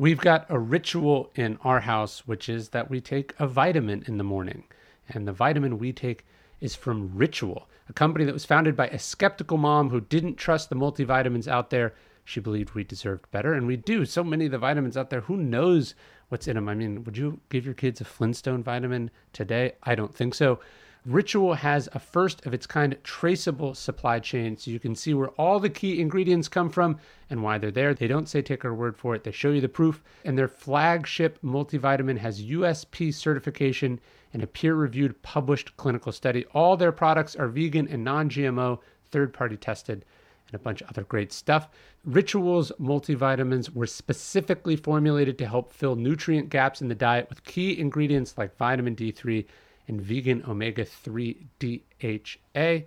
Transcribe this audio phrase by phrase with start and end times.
[0.00, 4.16] We've got a ritual in our house, which is that we take a vitamin in
[4.16, 4.62] the morning.
[5.08, 6.24] And the vitamin we take
[6.60, 10.70] is from Ritual, a company that was founded by a skeptical mom who didn't trust
[10.70, 11.94] the multivitamins out there.
[12.24, 14.04] She believed we deserved better, and we do.
[14.04, 15.96] So many of the vitamins out there, who knows
[16.28, 16.68] what's in them?
[16.68, 19.72] I mean, would you give your kids a Flintstone vitamin today?
[19.82, 20.60] I don't think so.
[21.06, 25.28] Ritual has a first of its kind traceable supply chain, so you can see where
[25.30, 26.98] all the key ingredients come from
[27.30, 27.94] and why they're there.
[27.94, 30.02] They don't say take our word for it, they show you the proof.
[30.24, 34.00] And their flagship multivitamin has USP certification
[34.32, 36.44] and a peer reviewed published clinical study.
[36.52, 38.80] All their products are vegan and non GMO,
[39.10, 40.04] third party tested
[40.48, 41.68] and a bunch of other great stuff.
[42.04, 47.78] Rituals multivitamins were specifically formulated to help fill nutrient gaps in the diet with key
[47.78, 49.44] ingredients like vitamin D3
[49.88, 52.84] and vegan omega 3 DHA.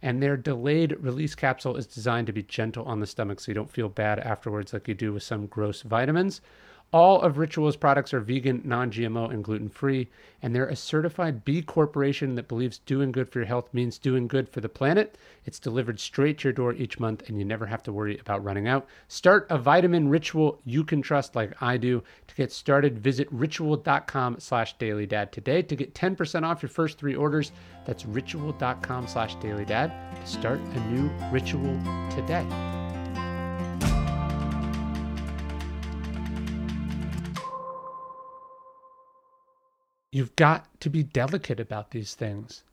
[0.00, 3.54] And their delayed release capsule is designed to be gentle on the stomach so you
[3.54, 6.40] don't feel bad afterwards like you do with some gross vitamins.
[6.90, 10.08] All of Ritual's products are vegan, non GMO, and gluten free,
[10.40, 14.26] and they're a certified B Corporation that believes doing good for your health means doing
[14.26, 15.18] good for the planet.
[15.44, 18.42] It's delivered straight to your door each month, and you never have to worry about
[18.42, 18.86] running out.
[19.06, 22.02] Start a vitamin ritual you can trust like I do.
[22.26, 27.14] To get started, visit ritual.com slash dailydad today to get 10% off your first three
[27.14, 27.52] orders.
[27.84, 31.78] That's ritual.com slash dailydad to start a new ritual
[32.10, 32.46] today.
[40.10, 42.64] You've got to be delicate about these things.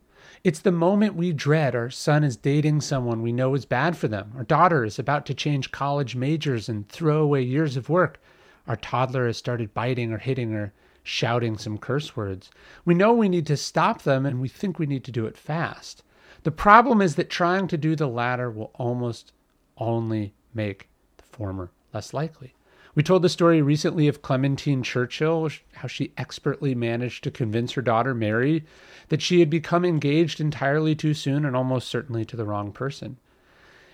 [0.45, 4.07] It's the moment we dread our son is dating someone we know is bad for
[4.07, 4.31] them.
[4.37, 8.21] Our daughter is about to change college majors and throw away years of work.
[8.67, 10.71] Our toddler has started biting or hitting or
[11.03, 12.51] shouting some curse words.
[12.85, 15.37] We know we need to stop them and we think we need to do it
[15.37, 16.03] fast.
[16.43, 19.33] The problem is that trying to do the latter will almost
[19.77, 22.55] only make the former less likely.
[22.95, 27.81] We told the story recently of Clementine Churchill, how she expertly managed to convince her
[27.81, 28.63] daughter Mary
[29.09, 33.17] that she had become engaged entirely too soon and almost certainly to the wrong person.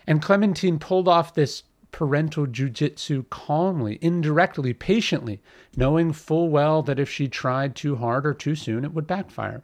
[0.06, 5.42] And Clementine pulled off this parental jujitsu calmly, indirectly, patiently,
[5.76, 9.64] knowing full well that if she tried too hard or too soon, it would backfire.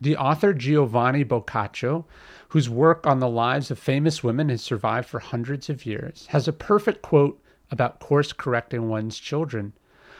[0.00, 2.04] The author Giovanni Boccaccio,
[2.50, 6.46] whose work on the lives of famous women has survived for hundreds of years, has
[6.46, 7.40] a perfect quote
[7.70, 9.72] about course correcting one's children.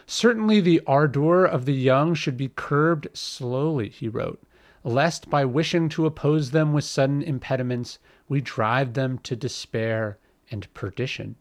[0.07, 4.43] Certainly, the ardor of the young should be curbed slowly, he wrote,
[4.85, 7.99] lest by wishing to oppose them with sudden impediments,
[8.29, 10.19] we drive them to despair
[10.51, 11.37] and perdition.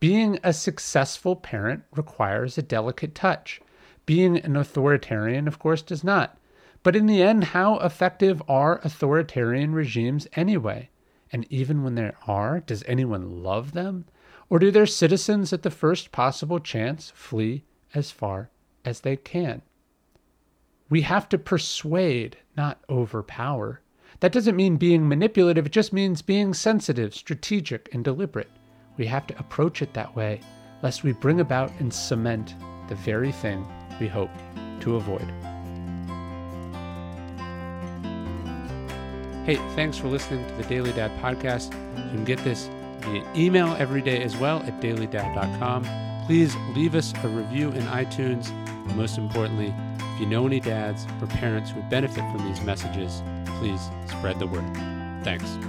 [0.00, 3.60] Being a successful parent requires a delicate touch.
[4.06, 6.38] Being an authoritarian, of course, does not.
[6.84, 10.90] But in the end, how effective are authoritarian regimes anyway?
[11.32, 14.04] And even when there are, does anyone love them?
[14.50, 17.64] Or do their citizens at the first possible chance flee
[17.94, 18.50] as far
[18.84, 19.62] as they can?
[20.88, 23.82] We have to persuade, not overpower.
[24.20, 28.50] That doesn't mean being manipulative, it just means being sensitive, strategic, and deliberate.
[28.96, 30.40] We have to approach it that way,
[30.82, 32.54] lest we bring about and cement
[32.88, 33.66] the very thing
[34.00, 34.30] we hope
[34.80, 35.30] to avoid.
[39.44, 41.72] Hey, thanks for listening to the Daily Dad podcast.
[41.96, 42.68] You can get this
[43.00, 45.86] via email every day as well at dailydad.com.
[46.26, 48.50] Please leave us a review in iTunes.
[48.50, 52.60] And most importantly, if you know any dads or parents who would benefit from these
[52.62, 53.22] messages,
[53.58, 54.64] please spread the word.
[55.24, 55.67] Thanks.